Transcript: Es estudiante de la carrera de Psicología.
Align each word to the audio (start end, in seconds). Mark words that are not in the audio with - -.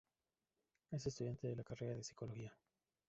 Es 0.89 1.05
estudiante 1.05 1.45
de 1.47 1.55
la 1.55 1.63
carrera 1.63 1.93
de 1.93 2.03
Psicología. 2.03 2.51